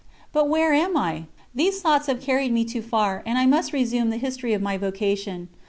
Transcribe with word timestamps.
But 0.33 0.49
where 0.49 0.73
am 0.73 0.97
I? 0.97 1.25
These 1.53 1.81
thoughts 1.81 2.07
have 2.07 2.19
carried 2.21 2.51
me 2.51 2.65
too 2.65 2.81
far, 2.81 3.21
and 3.23 3.37
I 3.37 3.45
must 3.45 3.71
resume 3.71 4.09
the 4.09 4.17
history 4.17 4.53
of 4.53 4.59
my 4.63 4.75
vocation. 4.75 5.47